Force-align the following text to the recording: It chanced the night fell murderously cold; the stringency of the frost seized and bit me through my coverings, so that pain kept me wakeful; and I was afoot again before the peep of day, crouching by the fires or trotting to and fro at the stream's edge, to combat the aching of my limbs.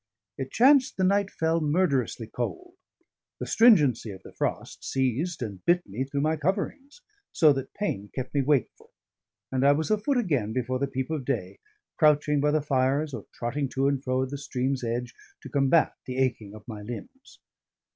It 0.35 0.49
chanced 0.49 0.97
the 0.97 1.03
night 1.03 1.29
fell 1.29 1.61
murderously 1.61 2.25
cold; 2.25 2.73
the 3.39 3.45
stringency 3.45 4.09
of 4.09 4.23
the 4.23 4.33
frost 4.33 4.83
seized 4.83 5.43
and 5.43 5.63
bit 5.63 5.85
me 5.87 6.05
through 6.05 6.21
my 6.21 6.37
coverings, 6.37 7.01
so 7.31 7.53
that 7.53 7.71
pain 7.75 8.09
kept 8.15 8.33
me 8.33 8.41
wakeful; 8.41 8.93
and 9.51 9.63
I 9.63 9.73
was 9.73 9.91
afoot 9.91 10.17
again 10.17 10.53
before 10.53 10.79
the 10.79 10.87
peep 10.87 11.11
of 11.11 11.23
day, 11.23 11.59
crouching 11.97 12.41
by 12.41 12.49
the 12.49 12.63
fires 12.63 13.13
or 13.13 13.27
trotting 13.35 13.69
to 13.75 13.87
and 13.87 14.03
fro 14.03 14.23
at 14.23 14.31
the 14.31 14.39
stream's 14.39 14.83
edge, 14.83 15.13
to 15.43 15.49
combat 15.49 15.93
the 16.07 16.17
aching 16.17 16.55
of 16.55 16.67
my 16.67 16.81
limbs. 16.81 17.39